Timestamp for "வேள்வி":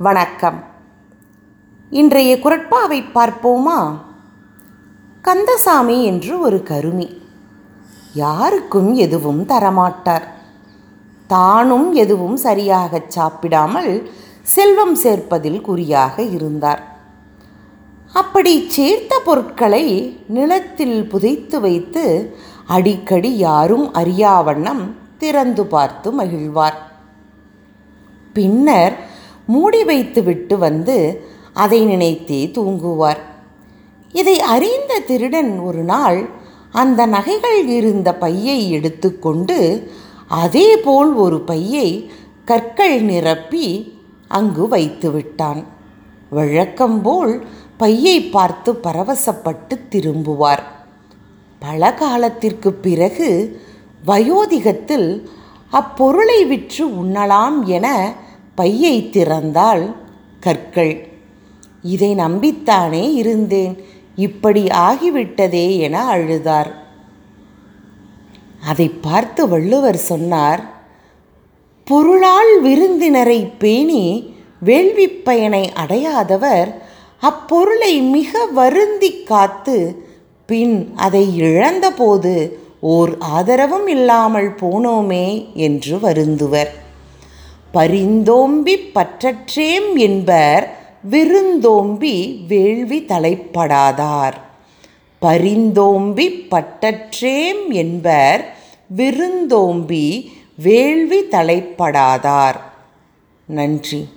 92.48-93.04, 100.54-101.24